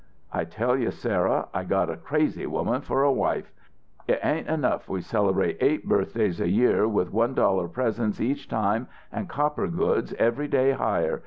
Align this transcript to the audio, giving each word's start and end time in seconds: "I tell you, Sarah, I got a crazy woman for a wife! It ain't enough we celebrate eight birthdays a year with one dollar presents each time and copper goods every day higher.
"I 0.33 0.45
tell 0.45 0.75
you, 0.75 0.89
Sarah, 0.89 1.47
I 1.53 1.63
got 1.63 1.91
a 1.91 1.95
crazy 1.95 2.47
woman 2.47 2.81
for 2.81 3.03
a 3.03 3.11
wife! 3.11 3.53
It 4.07 4.17
ain't 4.23 4.47
enough 4.47 4.89
we 4.89 5.01
celebrate 5.01 5.57
eight 5.61 5.87
birthdays 5.87 6.41
a 6.41 6.49
year 6.49 6.87
with 6.87 7.13
one 7.13 7.35
dollar 7.35 7.67
presents 7.67 8.19
each 8.19 8.47
time 8.49 8.87
and 9.11 9.29
copper 9.29 9.67
goods 9.67 10.11
every 10.13 10.47
day 10.47 10.71
higher. 10.71 11.19